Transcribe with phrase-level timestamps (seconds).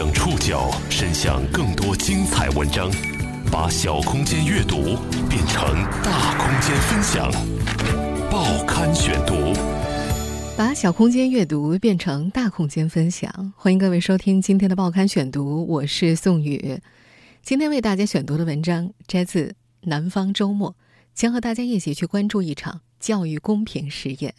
[0.00, 2.90] 将触角伸向更多精彩文章，
[3.52, 4.96] 把小空间阅读
[5.28, 5.62] 变成
[6.02, 7.30] 大空间分享。
[8.30, 9.52] 报刊选读，
[10.56, 13.52] 把小空间阅读变成大空间分享。
[13.54, 16.80] 欢迎各位收听今天的报刊选读，我是宋宇。
[17.42, 19.48] 今天为大家选读的文章摘自
[19.82, 20.70] 《南方周末》，
[21.12, 24.34] 将和大家一起去关注一场教育公平实验。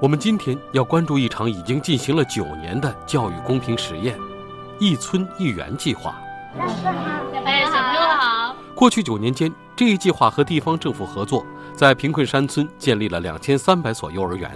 [0.00, 4.18] 我们今天要关注一场已经进行了九年的教育公平实验——
[4.80, 6.18] 一村一园计划。
[6.58, 6.94] 老师好，
[7.34, 8.56] 小朋友好！
[8.74, 11.44] 过去九年间，这一计划和地方政府合作，
[11.76, 14.50] 在贫困山村建立了两千三百所幼儿园，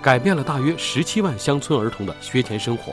[0.00, 2.92] 改变了大约十七万乡村儿童的学前生活，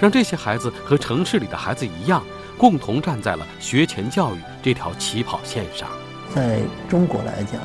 [0.00, 2.24] 让这些孩子和城市里的孩子一样，
[2.56, 5.90] 共同站在了学前教育这条起跑线上。
[6.34, 7.60] 在中国来讲，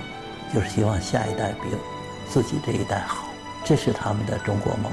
[0.53, 1.69] 就是希望下一代比
[2.27, 3.25] 自己这一代好。
[3.63, 4.91] 这是他们的中国梦，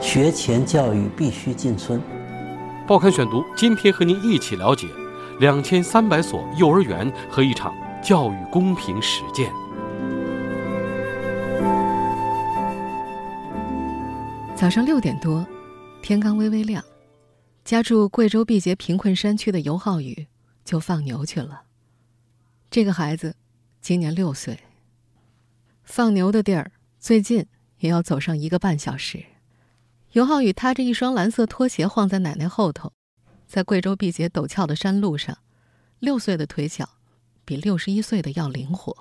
[0.00, 2.00] 学前教育必须进村。
[2.86, 4.86] 报刊选读，今天和您一起了解
[5.38, 9.50] 两千三百所幼儿园和一场教育公平实践。
[14.56, 15.46] 早上六点多，
[16.02, 16.84] 天刚微微亮，
[17.64, 20.26] 家住贵州毕节贫困山区的尤浩宇
[20.64, 21.62] 就放牛去了。
[22.70, 23.34] 这个孩子
[23.80, 24.58] 今年六岁，
[25.82, 27.46] 放牛的地儿最近。
[27.82, 29.24] 也要走上一个半小时。
[30.12, 32.92] 尤浩宇踏着一双蓝色拖鞋晃在奶奶后头，
[33.46, 35.36] 在贵州毕节陡峭的山路上，
[35.98, 36.88] 六岁的腿脚
[37.44, 38.96] 比六十一岁的要灵活。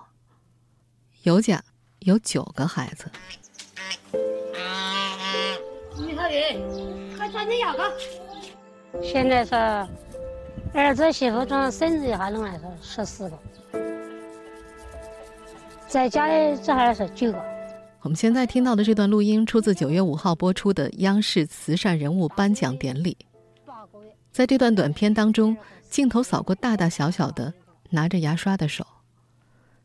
[1.21, 1.63] 尤家
[1.99, 3.11] 有九个孩子。
[5.99, 7.83] 于浩宇，快穿点牙膏。
[9.03, 9.53] 现在是
[10.73, 13.37] 儿子媳妇装生日一下弄来说十四个，
[15.87, 17.50] 在家里这还是九个。
[18.03, 23.15] 我们现在听到的这段录音出自九月五号播出的央视慈善人物颁奖典礼。
[24.31, 25.55] 在这段短片当中，
[25.87, 27.53] 镜头扫过大大小小的
[27.91, 28.85] 拿着牙刷的手。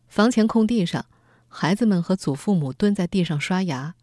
[0.09, 1.05] 房前空地上，
[1.47, 3.95] 孩子们和祖父母蹲在地上刷牙。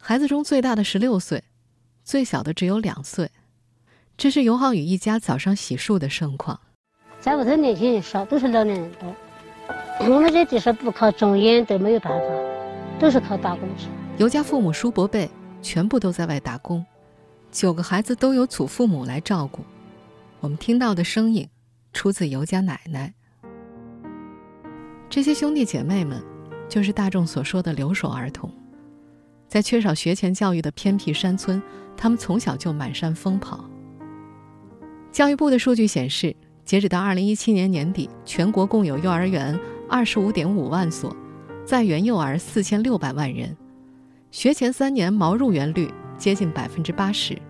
[0.00, 1.44] 孩子中最大的十六岁，
[2.02, 3.30] 最小的只有两岁。
[4.16, 6.58] 这是尤浩宇一家早上洗漱的盛况。
[7.20, 9.14] 在屋头年轻人少，都是老年人多。
[10.00, 12.43] 我们这地是不靠种烟都没有办法。
[12.98, 13.88] 都是靠打工吃。
[14.16, 15.28] 尤家父母叔伯辈
[15.60, 16.84] 全部都在外打工，
[17.50, 19.64] 九个孩子都由祖父母来照顾。
[20.40, 21.48] 我们听到的声音
[21.92, 23.12] 出自尤家奶奶。
[25.10, 26.22] 这些兄弟姐妹们，
[26.68, 28.50] 就是大众所说的留守儿童，
[29.48, 31.62] 在缺少学前教育的偏僻山村，
[31.96, 33.64] 他们从小就满山疯跑。
[35.12, 36.34] 教育部的数据显示，
[36.64, 41.14] 截止到二零一七年年底，全国共有幼儿园二十五点五万所。
[41.64, 43.56] 在园幼儿四千六百万人，
[44.30, 47.40] 学前三年毛入园率接近百分之八十，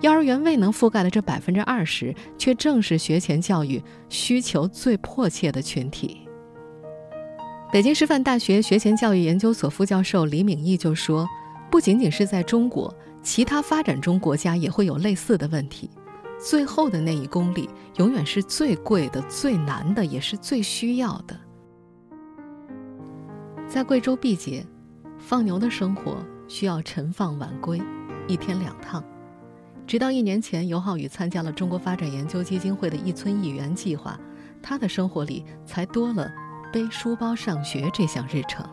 [0.00, 6.26] 幼儿园未能覆盖的这百分之二十，却正是学前教育需求最迫切的群体。
[7.72, 11.24] 北京师范大学学前教育研究所副教授李敏义就说
[11.70, 12.92] ：“不仅仅是在中国，
[13.22, 15.88] 其他发展中国家也会有类似的问题。
[16.44, 21.38] 最后的那一公里，永远是最贵的、最难的，也是最需要的。”
[23.70, 24.66] 在贵州毕节，
[25.16, 26.16] 放牛的生活
[26.48, 27.80] 需要晨放晚归，
[28.26, 29.00] 一天两趟。
[29.86, 34.18] 直到一年前，尤浩宇参加了中国发展研究基金会的一村一园计划，
[34.60, 36.28] 他的生活里才多了
[36.72, 38.68] 背书包上学这项日程。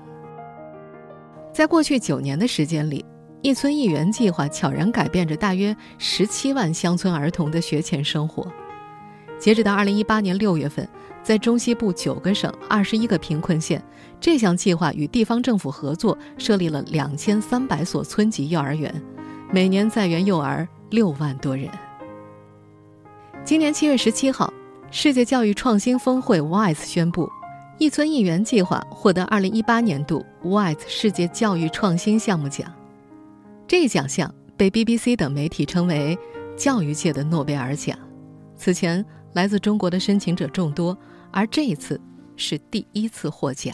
[1.54, 3.06] 在过去九年的时间里，
[3.44, 8.52] 一村一园计划悄然改变着大约十七万乡村儿童的学前生活。
[9.38, 10.90] 截止到二零一八年六月份。
[11.28, 13.84] 在中西部九个省、二十一个贫困县，
[14.18, 19.04] 这项计划与地方政府合作，设立了两千三百所村级幼儿园，
[19.52, 21.70] 每年在园幼儿六万多人。
[23.44, 24.54] 今年七月十七号，
[24.90, 27.30] 世界教育创新峰会 WISE 宣布，
[27.78, 32.74] 一村一园计划获得二零一八年度 WISE 世界教育创新项目奖。
[33.68, 36.18] 这一奖项被 BBC 等媒体称为
[36.56, 38.00] “教育界的诺贝尔奖”。
[38.56, 40.98] 此前，来自中国的申请者众多。
[41.38, 42.02] 而这一次
[42.36, 43.72] 是第一次获奖。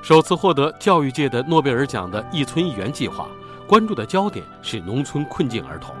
[0.00, 3.28] 首次获得教育界的诺贝尔奖的一村一园计划，
[3.68, 5.94] 关注的焦点是农村困境儿童。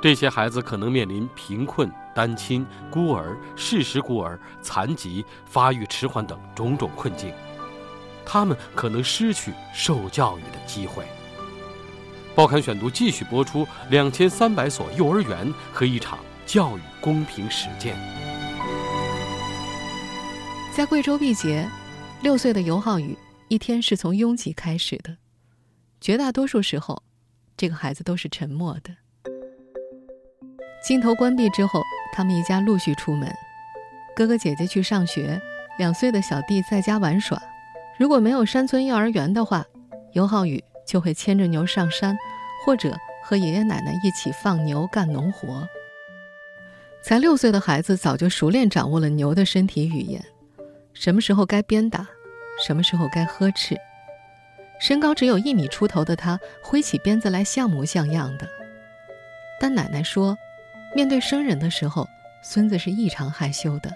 [0.00, 7.34] 这些孩子可能面临贫困、单亲、孤儿、事实孤儿、残疾、发育迟缓等种种困境，
[8.24, 11.04] 他们可能失去受教育的机会。
[12.32, 16.20] 报刊选读继续播出：两千三百所幼儿园和一场。
[16.44, 17.96] 教育公平实践，
[20.72, 21.68] 在贵州毕节，
[22.22, 23.18] 六岁的尤浩宇
[23.48, 25.16] 一天是从拥挤开始的。
[26.00, 27.02] 绝大多数时候，
[27.56, 28.94] 这个孩子都是沉默的。
[30.86, 31.82] 镜头关闭之后，
[32.14, 33.28] 他们一家陆续出门，
[34.14, 35.42] 哥哥姐姐去上学，
[35.78, 37.36] 两岁的小弟在家玩耍。
[37.98, 39.66] 如果没有山村幼儿园的话，
[40.12, 42.16] 尤浩宇就会牵着牛上山，
[42.64, 45.66] 或者和爷爷奶奶一起放牛干农活。
[47.02, 50.24] 才六岁的孩子早就熟练掌握了牛的身体语言，
[50.94, 52.06] 什么时候该鞭打，
[52.64, 53.76] 什么时候该呵斥。
[54.80, 58.48] 身高只有一米出头的他，挥起鞭子来像模像样的。
[59.60, 60.36] 但奶奶说，
[60.94, 62.06] 面对生人的时候，
[62.42, 63.92] 孙子是异常害羞的。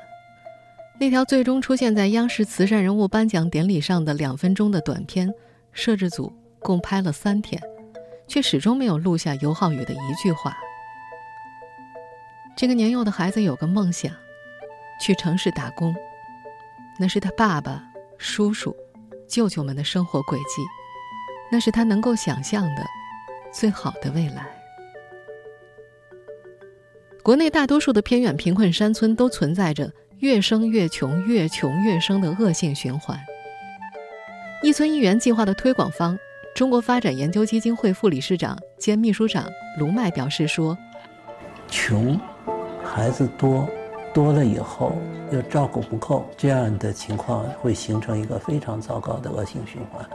[0.99, 5.33] 那条最终出现在央视慈善人物颁奖典礼上的两分钟的短片，
[5.73, 7.63] 摄制组共拍了三天，
[8.27, 10.57] 却始终没有录下尤浩宇的一句话。
[12.57, 14.11] 这个年幼的孩子有个梦想，
[14.99, 15.95] 去城市打工，
[16.99, 17.85] 那是他爸爸、
[18.19, 18.75] 叔叔。
[19.29, 20.63] 舅舅们的生活轨迹，
[21.51, 22.87] 那是他能够想象的
[23.53, 24.47] 最好的未来。
[27.25, 33.19] 国内大多数的偏远贫困山村都存在着越生越穷、越穷越生的恶性循环。
[34.63, 36.17] 一村一园计划的推广方、
[36.55, 40.79] 中国发展研究基金会副理事长兼秘书长卢麦表示说
[41.69, 42.17] ：“穷，
[42.87, 43.69] 孩子多。”
[44.15, 44.97] 多了以后
[45.31, 50.09] 又照顾不够，这样的情况会形成一个非常糟糕的恶性循环。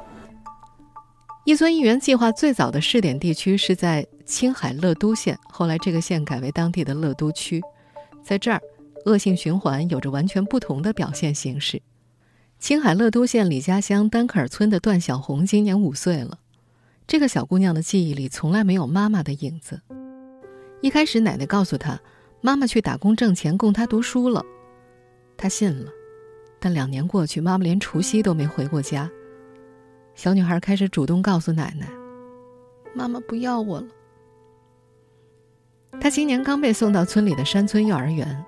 [1.45, 7.61] 一村一园计划最早的试点地区是在青海乐都县，后来这个县改为当地的乐都区。
[8.23, 8.59] 在这儿，
[9.05, 11.79] 恶性循环有着完全不同的表现形式。
[12.57, 16.39] 青海乐都县李家乡丹克尔村的段小红今年五岁了，
[17.05, 19.79] 这个小姑娘的记忆里从来没有妈妈的影子。
[20.81, 21.99] 一开始，奶奶告诉她。
[22.41, 24.43] 妈妈去打工挣钱供他读书了，
[25.37, 25.91] 他信了。
[26.59, 29.09] 但两年过去，妈妈连除夕都没回过家。
[30.15, 31.87] 小女孩开始主动告诉奶奶
[32.93, 33.87] ：“妈妈不要我了。”
[36.01, 38.43] 她今年刚被送到村里的山村幼儿园。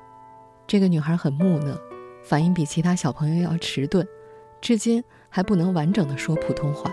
[0.65, 1.77] 这个女孩很木讷，
[2.23, 4.07] 反应比其他小朋友要迟钝，
[4.61, 6.91] 至今还不能完整的说普通话。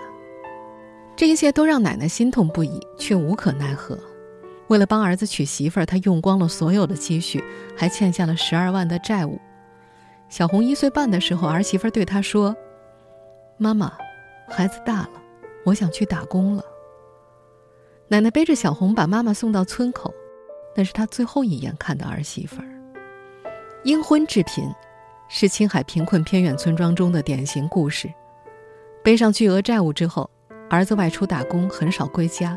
[1.17, 3.99] 这一切都让奶奶心痛不已，却无可奈何。
[4.71, 7.43] 为了帮儿子娶媳妇儿，他用光了所有的积蓄，
[7.77, 9.37] 还欠下了十二万的债务。
[10.29, 12.55] 小红一岁半的时候，儿媳妇对他说
[13.59, 13.93] ：“妈妈，
[14.49, 15.11] 孩子大了，
[15.65, 16.63] 我想去打工了。”
[18.07, 20.15] 奶奶背着小红把妈妈送到村口，
[20.77, 22.69] 那是她最后一眼看到儿媳妇儿。
[23.83, 24.73] 因婚致贫，
[25.29, 28.09] 是青海贫困偏远村庄中的典型故事。
[29.03, 30.31] 背上巨额债务之后，
[30.69, 32.57] 儿子外出打工，很少归家，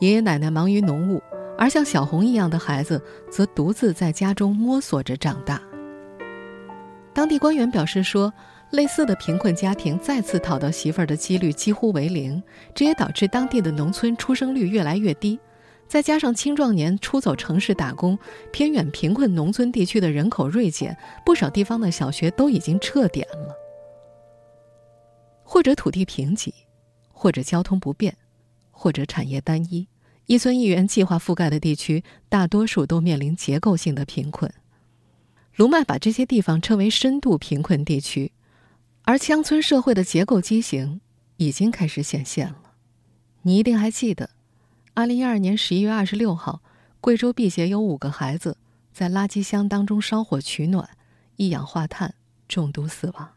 [0.00, 1.22] 爷爷奶奶忙于农务。
[1.56, 5.60] 而像小红一样的孩子，则独自在家中摸索着长大。
[7.12, 8.32] 当地官员表示说，
[8.70, 12.42] 类似的贫困家庭再次讨到媳妇儿的几率几乎为零，
[12.74, 15.38] 这也导致当地的农村出生率越来越低。
[15.86, 18.18] 再加上青壮年出走城市打工，
[18.50, 23.54] 偏远贫困农村地区的人口锐减，不少地方的小学都已经撤点了。
[25.44, 26.52] 或者土地贫瘠，
[27.12, 28.16] 或者交通不便，
[28.72, 29.86] 或者产业单一。
[30.26, 34.52] 一村一园计划覆盖的地区，大多数都面临结构性的贫困。
[35.56, 38.32] 卢麦把这些地方称为深度贫困地区，
[39.02, 41.00] 而乡村社会的结构畸形
[41.36, 42.56] 已经开始显现了。
[43.42, 44.30] 你一定还记得，
[44.94, 46.62] 二零一二年十一月二十六号，
[47.00, 48.56] 贵州毕节有五个孩子
[48.92, 50.88] 在垃圾箱当中烧火取暖，
[51.36, 52.14] 一氧化碳
[52.48, 53.28] 中毒死亡。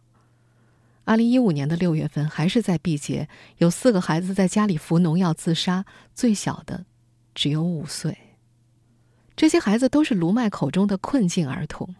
[1.07, 6.85] 二零一五年的六月份，还是在毕节，有四个孩子在家里服农药自杀，最小的
[7.33, 8.17] 只有五岁。
[9.33, 11.95] 这些孩子都是卢麦口中的困境儿童。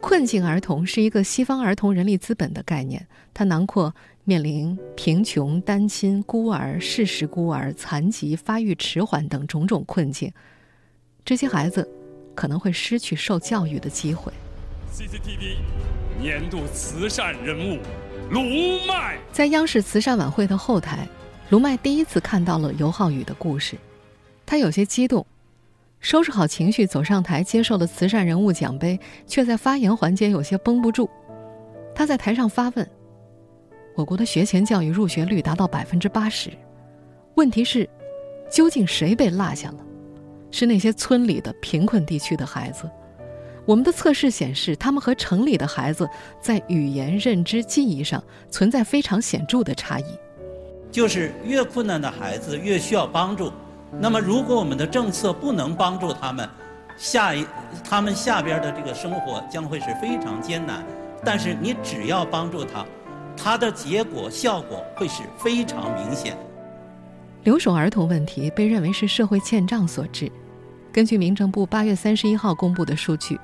[0.00, 10.32] 困境儿童是一个西方儿童人力资本的概念，它囊括面临贫穷、单亲、孤儿、事实孤儿、残疾、发育迟缓等种种困境。
[11.26, 11.86] 这些孩子
[12.34, 14.32] 可能会失去受教育的机会。
[14.90, 15.58] CCTV。
[16.18, 17.78] 年度慈善人物
[18.30, 18.40] 卢
[18.86, 21.06] 麦在央视慈善晚会的后台，
[21.50, 23.76] 卢麦第一次看到了尤浩宇的故事，
[24.46, 25.26] 他有些激动，
[26.00, 31.08] 收拾好情绪走上台接受了慈善人物奖杯，却在发言环节有些绷不住。
[31.94, 32.88] 他在台上发问
[33.94, 36.50] ：“我国的学前教育入学率达到百分之八十，
[37.34, 37.88] 问题是，
[38.50, 39.78] 究竟谁被落下了？
[40.50, 42.88] 是那些村里的贫困地区的孩子？”
[43.64, 46.08] 我们的测试显示，他们和城里的孩子
[46.40, 50.04] 在语言、认知、记忆上存在非常显著的差异。
[50.90, 53.52] 就是越困难的孩子越需要帮助。
[54.00, 56.48] 那么，如果我们的政策不能帮助他们，
[56.96, 57.46] 下一
[57.88, 60.84] 他们下边的这个生活将会是非常艰难。
[61.24, 62.84] 但是，你只要帮助他，
[63.36, 66.36] 他的结果效果会是非常明显。
[67.44, 70.30] 留守儿童问题被认为是社会欠账所致。
[70.92, 73.40] 根据民政部八月三十一号公布的数据，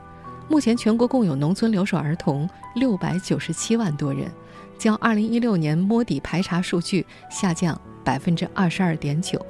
[0.48, 4.30] 目前全国共有农村留守儿童六百九十七万多人，
[4.78, 9.44] 较二零一六年摸底排查数据下降百分之二十二点九。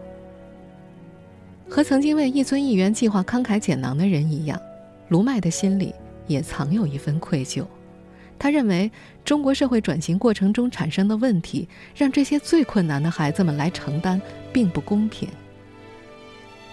[1.68, 4.60] 和曾经为“一村一园”计划慷慨解囊的人一样，
[5.08, 5.94] 卢麦的心里
[6.26, 7.64] 也藏有一份愧疚。
[8.38, 8.90] 他认为，
[9.24, 14.20] 中国社会转型过程中产生的问题，让这些最困难的孩子们来承担，
[14.52, 15.28] 并不公平。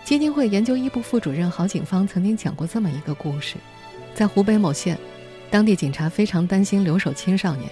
[0.03, 3.57] 基金会研究一部副主任郝景芳曾经讲过这么一个故事：
[4.15, 4.97] 在湖北某县，
[5.51, 7.69] 当地警察非常担心留守青少年，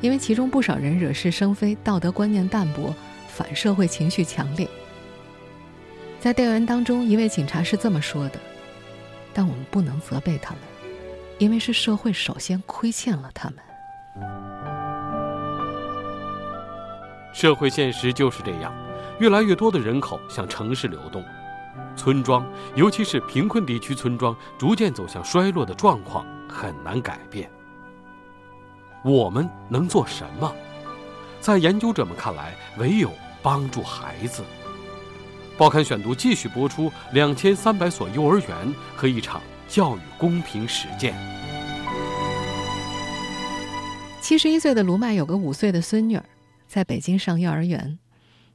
[0.00, 2.94] 因为其中不少人惹是生非，道德观念淡薄，
[3.28, 4.66] 反社会情绪强烈。
[6.18, 8.40] 在调研当中，一位警察是这么说的
[9.34, 10.60] ：“但我们不能责备他们，
[11.36, 13.58] 因为是社会首先亏欠了他们。
[17.34, 18.74] 社会现实就是这样，
[19.20, 21.22] 越来越多的人口向城市流动，
[21.96, 27.50] 村庄，尤其是贫困地区村庄，逐渐走向衰落的状况很难改变。
[29.04, 30.54] 我们能做什么？
[31.40, 33.10] 在研究者们看来，唯有
[33.42, 34.42] 帮助孩子。”
[35.56, 41.14] 报刊选读继续播出两千三百所幼儿园和一场教育公平实践。
[44.20, 46.24] 七十一岁的卢麦有个五岁的孙女儿，
[46.66, 47.98] 在北京上幼儿园。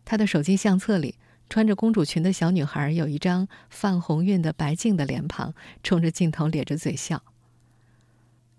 [0.03, 1.15] 她的手机相册里，
[1.49, 5.53] 穿着公主裙的小女孩有一张泛红晕的白净的脸庞，
[5.83, 7.23] 冲着镜头咧着嘴笑。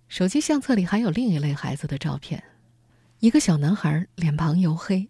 [0.09, 2.43] 手机相册里还有另一类孩子的照片，
[3.21, 5.09] 一个小男孩脸庞黝黑，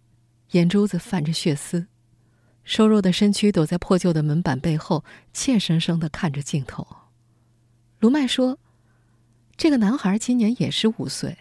[0.51, 1.87] 眼珠子泛着血丝。
[2.65, 6.87] 瘦弱的身躯躲在破旧的门板背后，怯生生的看着镜头。
[7.99, 8.59] 卢麦说
[9.57, 11.39] ：“这个男孩今年也是五岁，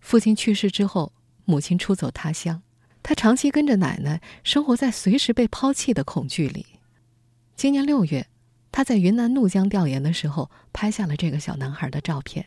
[0.00, 1.12] 父亲去世之后，
[1.44, 2.62] 母亲出走他乡，
[3.02, 6.66] 他长期跟着奶奶，生活在随时被抛弃的恐惧里。
[7.56, 8.26] 今年六月，
[8.70, 12.46] 他在云南怒江调研的时候，拍下了这个小男孩的照片。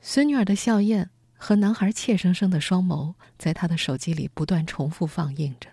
[0.00, 5.68] 孙女儿的笑靥和男孩怯生生的双眸，在他的手机里不断重复放映着。”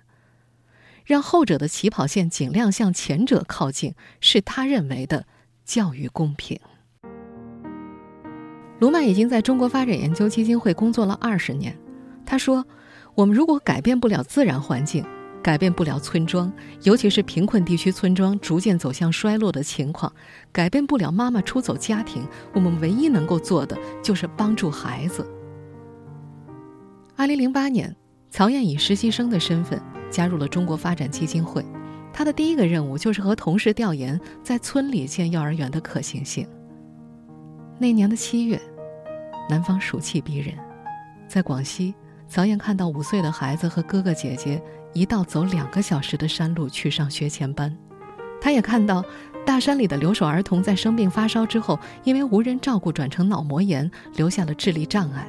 [1.06, 5.26] 让后者的起跑线尽量向前者靠近，是他认为的
[5.64, 6.60] 教育公平。
[8.80, 11.78] 卢曼已经在中国发展研究基金会工作了二十年。
[12.26, 12.68] 他说
[13.18, 15.04] ：“我们如果改变不了自然环境，
[15.42, 20.14] 改变不了村庄，尤其是贫困地区村庄逐渐走向衰落的情况，
[20.52, 25.26] 改变不了妈妈出走家庭，我们唯一能够做的就是帮助孩子。”
[27.18, 27.96] 二零零八年，
[28.30, 29.82] 曹燕以实习生的身份。
[30.10, 31.66] 加入了中国发展基金会，
[32.14, 36.48] 她的第一个任务就是和同事调研在村里建幼儿园的可行性。
[37.78, 38.62] 那年的七月，
[39.50, 40.56] 南方暑气逼人，
[41.28, 41.94] 在广西，
[42.28, 44.62] 早燕看到五岁的孩子和哥哥姐姐
[44.94, 47.76] 一道走两个小时的山路去上学前班，
[48.42, 49.04] 他也看到
[49.46, 55.26] 大山里的留守儿童在生病发烧之后，因为无人照顾转成脑膜炎，留下了智力障碍。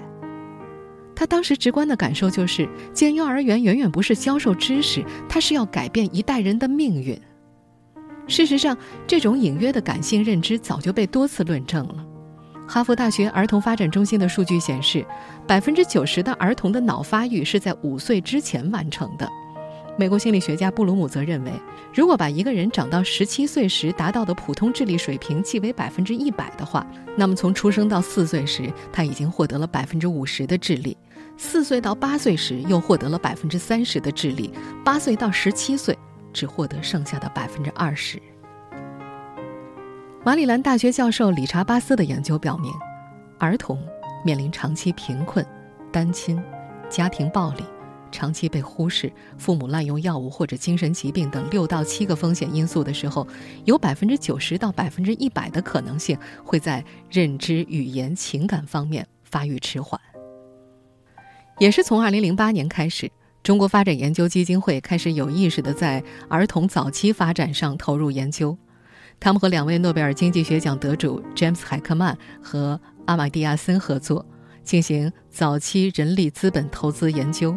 [1.15, 7.21] 他当时直观的感受就是，建幼儿园远远不是教授知识，它是要改变一代人的命运。
[8.27, 8.77] 事实上，
[9.07, 12.05] 这种隐约的感性认知早就被多次论证了。
[12.69, 15.05] 哈佛大学儿童发展中心的数据显示，
[15.47, 19.27] 百分之九十的儿童的脑发育是在五岁之前完成的。
[19.97, 21.51] 美国心理学家布鲁姆则认为，
[21.95, 30.95] 如果把一个人长到十七岁时达到的普通智力水平记为百分之一百的话，那么从出生到四岁时，他已经获得了百分之五十的智力。
[31.39, 34.51] 四岁到八岁时，又获得了百分之三十的智力；
[34.85, 35.99] 八岁到十七岁，
[36.35, 38.21] 只获得剩下的百分之二十。
[40.25, 42.73] 马里兰大学教授理查巴斯的研究表明，
[43.39, 43.81] 儿童
[44.25, 45.47] 面临长期贫困、
[45.93, 46.43] 单亲、
[46.91, 47.63] 家庭暴力、
[48.11, 53.27] 长期被忽视、父母滥用药物或者精神疾病等六到七个风险因素的时候，
[53.65, 59.99] 有百分之九十到百分之一百的可能性会在认知、语言、情感方面发育迟缓。
[61.59, 63.11] 也是从2008年开始，
[63.45, 68.59] 中国发展研究基金会开始有意识地在儿童早期发展上投入研究。
[69.21, 74.25] 他们和两位诺贝尔经济学奖得主詹姆斯·海克曼和阿马蒂亚森合作，
[74.63, 77.57] 进行早期人力资本投资研究。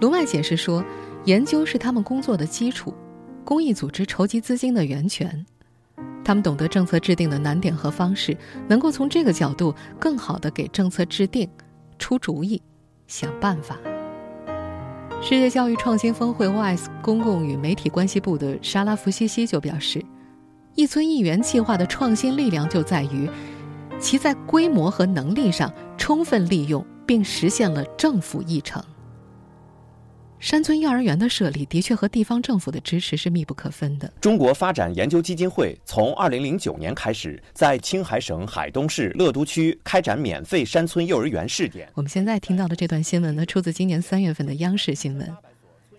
[0.00, 0.84] 卢麦解释说，
[1.24, 2.94] 研究是他们工作的基础，
[3.44, 5.44] 公益组织筹集资金的源泉。
[6.24, 8.36] 他们懂得政策制定的难点和方式，
[8.68, 11.48] 能够从这个角度更好地给政策制定
[11.98, 12.62] 出主意。
[13.06, 13.76] 想办法。
[15.20, 20.02] 世界教育创新峰会 WISE 公共与媒体关系部的沙拉弗西西就表示，
[20.76, 23.30] 一村一园计划的创新力量就在于，
[24.00, 28.82] 其在规模和能力上充分利用并实现了政府议程。
[30.40, 34.12] 山村幼儿园的设立的确和地方政府的支持是密不可分的。
[34.20, 41.88] 中国发展研究基金会从二零零九年开始，在青海省海东市乐都区开展免费山村幼儿园试点。
[41.94, 45.32] 我们现在听到的这段新闻呢，出自今年三月份的央视新闻。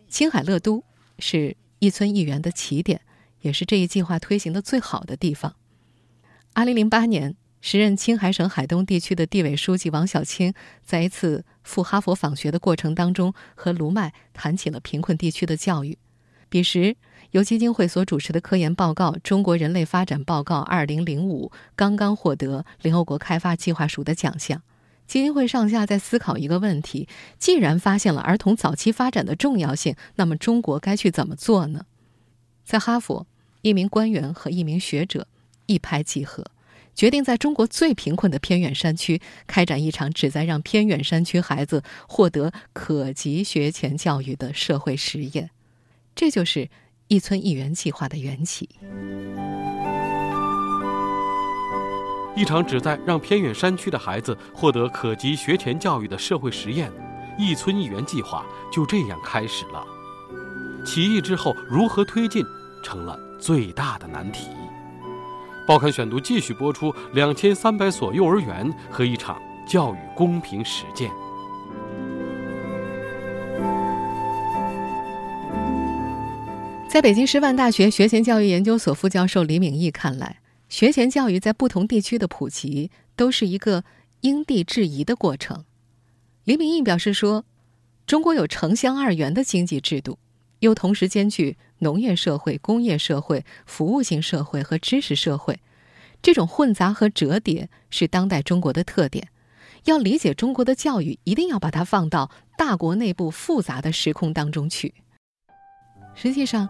[0.09, 0.83] 青海乐都
[1.17, 3.01] 是一村一园的起点，
[3.45, 5.55] 也是这一计划推行的最好的地方。
[6.55, 7.35] 2008年。
[7.61, 15.97] 时任青海省海东地区的地委书记王小青，在一次赴哈佛访学的过程当中，和卢麦谈起了贫困地区的教育。
[16.47, 16.95] 彼时，
[17.31, 21.15] 由基金会所主持的科研报告《中国人类发展报告2005》
[21.75, 24.61] 刚刚获得联合国开发计划署的奖项。
[25.07, 27.07] 基金会上下在思考一个问题：
[27.39, 31.87] 既然发现了儿童早期发展的重要性，那么中国该去怎么做呢？
[32.63, 33.25] 在哈佛，
[33.65, 35.25] 一名官员和一名学者
[35.65, 36.45] 一拍即合。
[36.93, 45.49] 决定在中国最贫困的偏远山区开展一场旨在让偏远山区孩子获得可及学前教育的社会实验，
[46.13, 46.69] 这就是
[47.09, 48.69] “一村一园”计划的缘起。
[52.35, 56.91] 一场旨在让偏远山区的孩子获得可及学前教育的社会实验
[57.39, 59.83] ，“一村一园”计划就这样开始了。
[60.85, 62.45] 起义之后如何推进，
[62.83, 64.47] 成了最大的难题。
[65.67, 71.11] 报刊选读继续播出：两千三百所幼儿园和一场教育公平实践。
[76.89, 83.83] 在北京师范大学学前教育研究所副教授李敏义看来，学前教育在不同地区的普及都是一个
[84.21, 85.65] 因地制宜的过程。
[86.45, 87.45] 李敏义表示说
[88.07, 90.17] ：“中国有城乡二元的经济制度。”
[90.61, 95.59] 又同时兼具农业社会、工业社会、服务性社会和知识社会，
[96.21, 99.27] 这种混杂和折叠是当代中国的特点。
[99.85, 104.93] 要理解中国的教育，一定要把它放到大国内部复杂的时空当中去。
[106.13, 106.67] 实际上，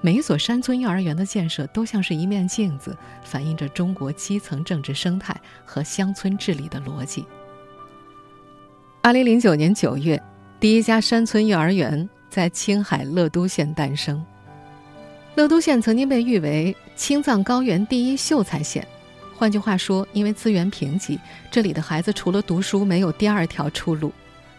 [0.00, 7.24] 每一所山村幼儿园的建设都像是一面镜子，反映着中国基层政治生态和乡村治理的逻辑。
[9.02, 10.22] 二零零九年九月，
[10.60, 12.08] 第一家山村幼儿园。
[12.32, 14.24] 在青海乐都县诞生。
[15.34, 18.86] 乐都县曾经被誉为青藏高原第一秀才县，
[19.34, 21.18] 换句话说，因为资源贫瘠，
[21.50, 24.12] 这里的孩子除了读书没有第二条出路。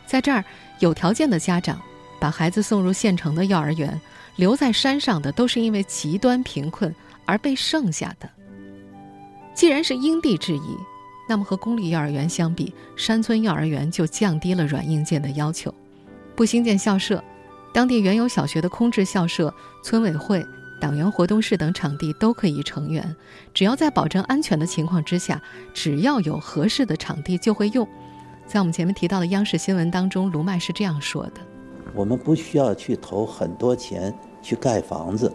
[0.07, 0.43] 在这儿，
[0.79, 1.79] 有条件的家长
[2.19, 3.99] 把孩子送入县城的幼儿园，
[4.35, 6.93] 留在山上的都是因为极端贫困
[7.25, 8.27] 而被剩下的。
[9.53, 10.77] 既然是因地制宜，
[11.29, 15.73] 那么和公立幼儿园相比，山村幼儿园就降低了软硬件的要求，
[16.35, 17.23] 不兴建校舍。
[17.71, 20.45] 当地原有小学的空置校舍、村委会、
[20.79, 23.15] 党员活动室等场地都可以成员，
[23.53, 25.41] 只要在保证安全的情况之下，
[25.73, 27.87] 只要有合适的场地就会用。
[28.45, 31.33] 在我们前面提到的央视新闻当中，卢麦是这样说的
[31.95, 35.31] ：“我们不需要去投很多钱去盖房子，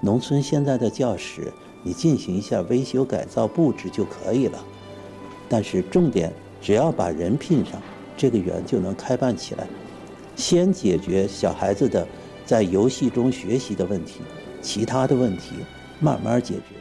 [0.00, 1.52] 农村现在的教室，
[1.84, 4.58] 你进行一下维修改造布置就可以了。
[5.48, 7.80] 但是重点，只要把人聘上，
[8.16, 9.66] 这个园就能开办起来。”
[10.34, 12.06] 先解决小孩子的
[12.44, 14.20] 在游戏中学习的问题，
[14.60, 15.56] 其他的问题
[16.00, 16.76] 慢慢解决。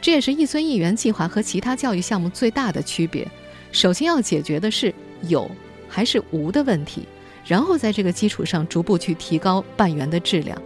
[0.00, 3.26] 这也是一村一园计划和其他教育项目最大的区别。
[3.72, 5.50] 首先要解决的是有
[5.88, 7.06] 还是无的问题，
[7.44, 10.56] 然后在这个基础上逐步去提高办园的质量。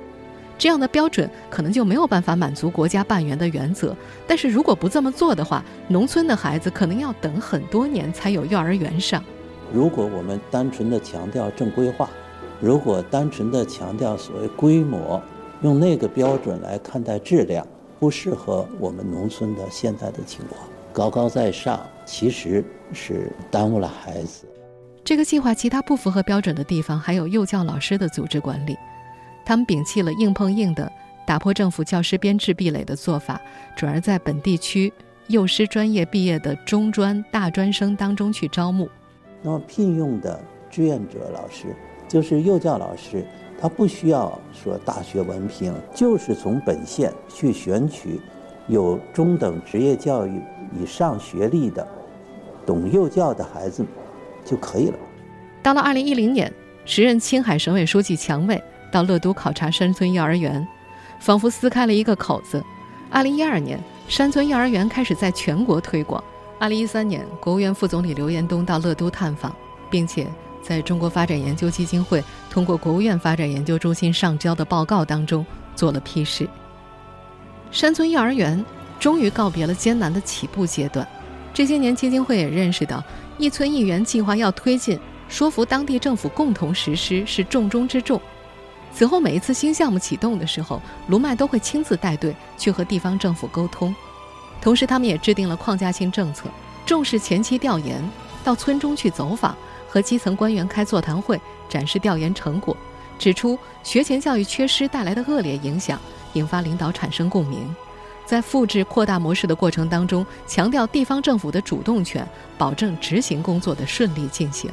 [0.59, 3.97] 这样的标准可能就没有办法满足国家办园的原则。
[4.29, 9.25] 但是如果不这么做的话，农村的孩子可能要等很多年才有幼儿园上。
[9.73, 12.09] 如果我们单纯的强调正规化，
[12.61, 15.21] 如果单纯的强调所谓规模，
[15.63, 17.67] 用那个标准来看待质量，
[18.01, 20.61] 不适合我们农村的现在的情况。
[20.93, 24.45] 高高在上其实是耽误了孩子。
[25.05, 28.77] 这个计划其他不符合标准的地方，还有幼教老师的组织管理。
[29.45, 30.91] 他们摒弃了硬碰硬的
[31.27, 33.41] 打破政府教师编制壁垒的做法，
[33.77, 34.93] 转而在本地区
[35.29, 38.89] 幼师专业毕业的中专、大专生当中去招募。
[39.43, 41.67] 那么聘用的志愿者老师。
[42.09, 43.25] 就是幼教老师，
[43.63, 48.21] 他不需要说大学文凭，就是从本县去选取
[48.67, 50.43] 有中等职业教育
[50.77, 51.87] 以上学历的、
[52.67, 53.87] 懂幼教的孩子
[54.45, 54.99] 就可以了。
[55.63, 56.53] 到了二零一零年，
[56.85, 60.67] 时任青海省委书记强卫到乐都考察山村幼儿园，
[61.21, 62.61] 仿佛撕开了一个口子。
[63.13, 66.23] 二零一二年，山村幼儿园开始在全国推广。
[66.59, 69.55] 二零一三年，国务院副总理刘延东到乐都探访，
[69.89, 70.27] 并且。
[70.63, 75.45] 在中国发展研究基金会通过国务院发展研究中心上交的报告当中
[75.75, 76.49] 做了批示。
[77.71, 78.65] 山村幼儿园
[79.01, 81.07] 终于告别了艰难的起步阶段。
[81.55, 83.03] 这些年，基金会也认识到，
[83.37, 84.99] 一村一园计划要推进，
[85.29, 88.21] 说服当地政府共同实施是重中之重。
[88.95, 93.95] 此后每一次新项目启动的时候，卢麦都会亲自带队去和地方政府沟通，
[94.61, 96.49] 同时他们也制定了框架性政策，
[96.87, 98.03] 重视前期调研，
[98.43, 99.57] 到村中去走访，
[99.89, 102.77] 和基层官员开座谈会，展示调研成果，
[103.19, 105.99] 指出学前教育缺失带来的恶劣影响，
[106.35, 107.75] 引发领导产生共鸣。
[108.25, 112.27] 在复制扩大模式的过程当中，强调地方政府的主动权，
[112.57, 114.71] 保证执行工作的顺利进行。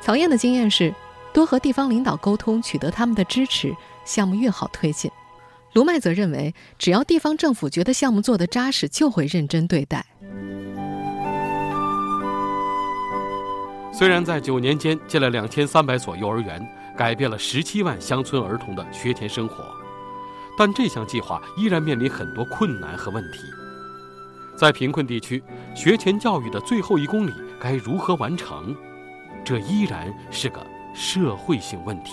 [0.00, 0.92] 曹燕的经验是，
[1.32, 5.10] 多和地方领导沟通，取得他们的支持，项目越好推进。
[5.72, 10.04] 卢麦则认为，只要地方政府觉得项目做得扎实，就会认真对待。
[13.92, 19.64] 虽然在九年间建了两千三百所幼儿园，改变了十七万乡村儿童的学前生活。
[20.56, 23.38] 但这项计划依然面临很多困难和问题。
[24.56, 25.42] 在贫困地区，
[25.74, 28.74] 学前教育的最后一公里该如何完成？
[29.44, 32.12] 这依然是个社会性问题。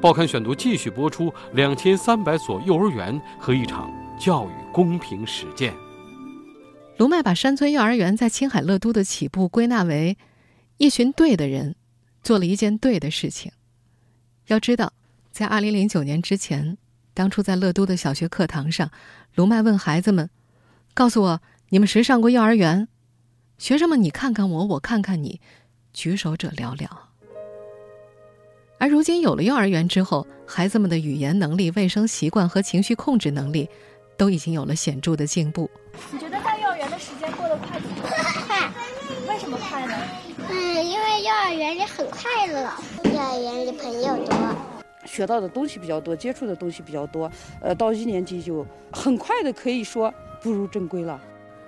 [0.00, 5.74] 报刊选读继续播出：两千三百所幼儿园和一场教育公平实践。
[6.98, 10.16] 卢麦把山村幼儿园在青海乐都的起步归纳为
[10.78, 11.74] 一群对的人
[12.22, 13.52] 做了一件对的事情。
[14.46, 14.92] 要知道，
[15.32, 16.78] 在二零零九年之前。
[17.14, 18.90] 当初在乐都的小学课堂上，
[19.34, 20.28] 卢麦问孩子们
[20.92, 22.88] ：“告诉我，你们谁上过幼儿园？”
[23.56, 25.40] 学生们你看看我，我看看你，
[25.94, 26.86] 举手者寥寥。
[28.78, 33.66] 而如今有了幼儿园之后，孩子们的语言能力、卫生习惯和情绪控制能力，
[34.18, 35.70] 都已经有了显著的进步。
[36.12, 38.10] 你觉得在幼儿园的时间过得快不快？
[38.46, 38.72] 快。
[39.26, 39.94] 为什么快呢？
[40.48, 42.70] 嗯，因为幼儿园里很快乐，
[43.04, 44.36] 幼儿园里朋友多。
[45.04, 47.30] 学到的东西比较多，接触的东西比较多，
[47.60, 51.20] 呃，到一年级就很快的可以说步入正规了。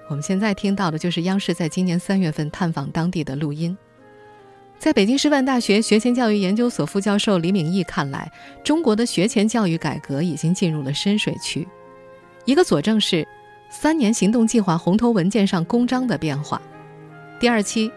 [0.09, 3.77] 我们现在听到的就是央视在今年三月份探访当地的录音。
[4.79, 8.31] 在北京师范大学学前教育研究所副教授李敏义看来，
[8.65, 11.67] 中国的学前教育改革已经进入了深水区。
[12.45, 13.27] 一个佐证是
[13.71, 16.61] 三年行动计划红头文件上公章的变化。
[17.39, 17.91] 第二期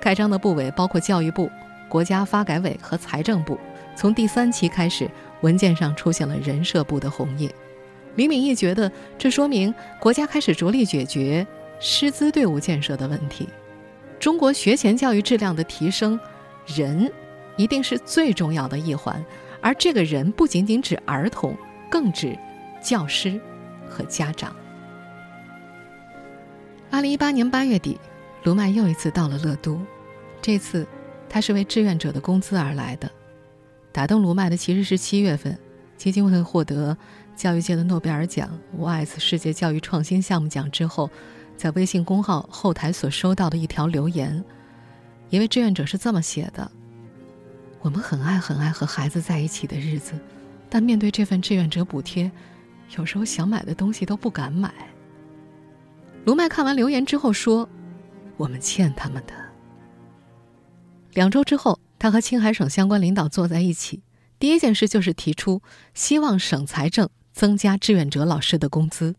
[0.00, 1.50] 盖章的部委包括教育部、
[1.88, 3.58] 国家发改委和财政部。
[3.96, 7.50] 从第三期开始，文件上出现了人社部的红印。
[8.14, 11.46] 李敏义觉得，这说明国家开始着力解决
[11.80, 13.48] 师资队伍建设的问题。
[14.18, 16.18] 中国学前教育质量的提升，
[16.66, 17.10] 人
[17.56, 19.24] 一定是最重要的一环，
[19.60, 21.56] 而这个人不仅仅指儿童，
[21.88, 22.36] 更指
[22.80, 23.40] 教师
[23.88, 24.54] 和家长。
[26.90, 27.98] 二零一八年八月底，
[28.48, 29.78] 卢麦又一次到了乐都，
[30.40, 30.86] 这次
[31.28, 33.10] 他是为志愿者的工资而来的。
[33.92, 35.58] 打动卢麦的其实是七月份，
[35.98, 36.96] 基金会获得
[37.36, 41.10] 教育界的诺贝尔奖 WISE 世界教育创新项目奖之后，
[41.58, 44.42] 在微信公号后台所收到的一条留言。
[45.28, 46.70] 一位志愿者是这么写的
[47.82, 50.14] ：“我们很爱很爱和孩子在一起的日子，
[50.70, 52.32] 但面对这份志愿者补贴，
[52.96, 54.72] 有时候想买的东西都不敢买。”
[56.24, 57.68] 卢麦看完留言之后说
[58.38, 59.34] ：“我们欠他们的。”
[61.12, 61.78] 两周之后。
[62.00, 64.04] 他和青海省相关领导坐在一起，
[64.38, 65.60] 第一件事就是提出
[65.94, 69.16] 希望省财政增加志愿者老师的工资。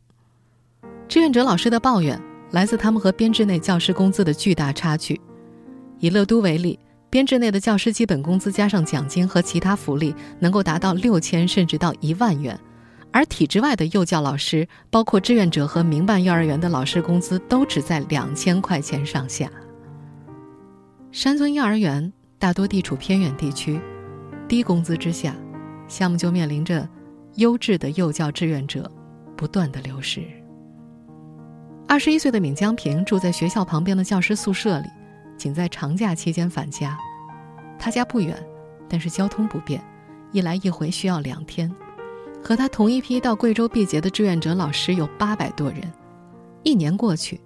[1.09, 2.17] 志愿者老师的抱怨
[2.51, 5.19] 来自他们和编制内教师工资的巨大差距。
[5.99, 6.79] 以乐都为例，
[7.09, 12.57] 编制内的教师基本工资加上奖金和其他福利，能够达到六千甚至到一万元，
[13.11, 19.49] 而体制外的幼教老师，包括志愿者和民办幼儿园的老师工资，都只在两千块钱上下。
[21.11, 22.11] 山村幼儿园。
[22.41, 23.81] 大多地处偏远地区，
[24.47, 25.35] 低工资之下，
[25.89, 26.87] 项目就面临着
[27.35, 28.89] 优质的幼教志愿者
[29.35, 30.23] 不断的流失。
[31.85, 34.87] 二十一岁的闵江平住在学校旁边的教师宿舍里，
[35.37, 36.97] 仅在长假期间返家。
[37.77, 38.41] 他家不远，
[38.87, 39.83] 但是交通不便，
[40.31, 41.69] 一来一回需要两天。
[42.43, 45.81] 和他同一批到贵州毕节的志愿者老师有八百多人，
[46.63, 47.39] 一年过去，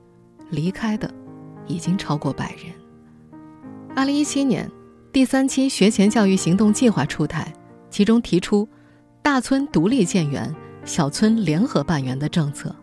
[0.49, 1.13] 离开的
[1.67, 2.73] 已经超过百人。
[3.95, 4.69] 二零一七年。
[5.11, 7.53] 第三期学前教育行动计划出台，
[7.91, 8.67] 其中提出
[9.21, 10.51] 大村独立建园、
[10.85, 12.75] 小村联合办园的政策。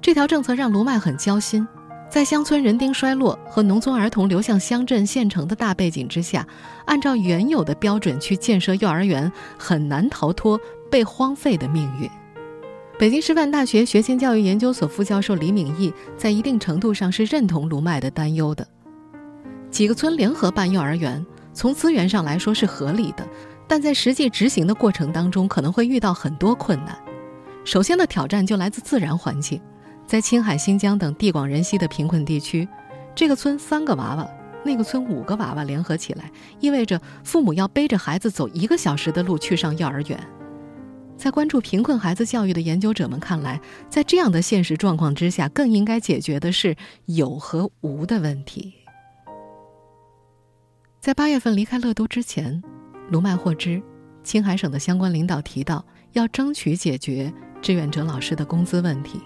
[0.00, 1.68] 这条政策让卢麦很焦心，
[2.10, 6.44] 在乡村人丁衰落和农村儿童流向乡镇县城的大背景之下，
[6.84, 12.10] 按照原有的标准去建设幼儿园，很难逃脱被荒废的命运。
[12.98, 18.66] 北京师范大学学前教育研究所副教授李敏义在一定程度上是认同卢麦的担忧的。
[19.70, 23.24] 几个村联合办幼儿园，从资源上来说是合理的，
[23.68, 26.98] 但在实际执行的过程当中，可能会遇到很多困难。
[27.64, 29.60] 首先的挑战就来自自然环境，
[30.10, 32.66] 在青海、新疆等地广人稀的贫困地区，
[33.14, 34.28] 这个村三个娃娃
[34.64, 40.18] 那个村五个娃娃联合起来，意味着父母要背着孩子走一个小时的路去上幼儿园。
[41.16, 48.74] 在关注贫困孩子教育的研究者们看来，在这样的现实状况之下，更应该解决的是有和无的问题。
[50.98, 52.60] 在八月份离开乐都之前，
[53.10, 53.80] 卢麦获知，
[54.24, 59.20] 青海省的相关领导提到要争取解决志愿者老师的工资问题，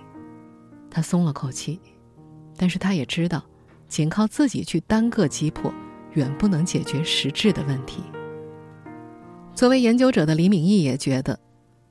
[0.94, 1.80] 他松了口气，
[2.56, 3.42] 但是他也知道，
[3.88, 5.74] 仅靠自己去单个击破，
[6.12, 8.00] 远不能解决实质的问题。
[9.56, 11.36] 作为研究者的李敏义也觉得。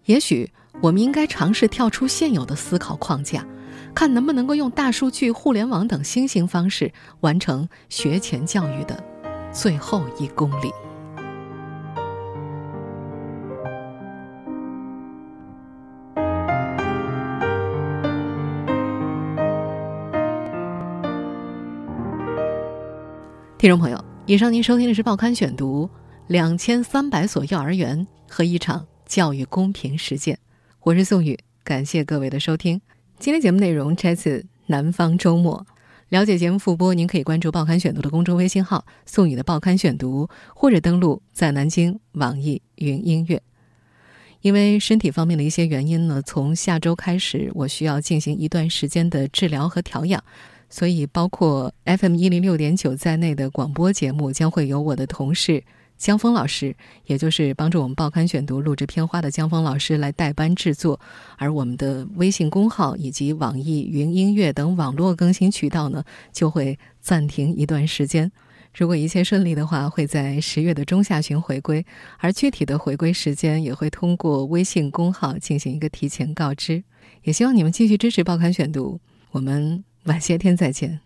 [0.05, 3.45] 也许我们应该尝试跳出现有的思考框架，
[3.93, 9.01] 看能不能够用大数据、互联网等新型方式完成学前教育的
[9.51, 10.71] 最后一公里。
[23.63, 25.85] 听众朋友，以上您收听的是《报刊选读》，
[26.27, 28.85] 两千三百所幼儿园和一场。
[29.05, 30.37] 教育公平实践，
[30.81, 32.81] 我是宋宇，感谢各位的收听。
[33.19, 35.65] 今天节目内容摘自《南方周末》。
[36.09, 43.41] 了解节目复播，您可以关注《报刊选读》的公众微信号“宋宇的报刊选读”，或者登录在南京网易云音乐。
[44.41, 50.21] 因为身体方面的一些原因呢，从下周开始，我需要进行一段时间的治疗和调养，
[50.73, 55.63] 所以包括 FM 一零六点九在内的广播节目将会由我的同事。
[55.99, 60.99] 江峰老师，也就是帮助我们报刊选读录制片花的江峰老师来代班制作，
[61.37, 68.31] 而我们的微信公号以及网易云音乐等网络更新渠道呢，就会暂停一段时间。
[68.75, 71.85] 如果一切顺利的话，会在十月的中下旬回归，
[72.17, 76.83] 而具体的回归时间也会通过微信公号进行一个提前告知。
[77.21, 81.03] 也希望你们继续支持报刊选读，我们晚些天再见。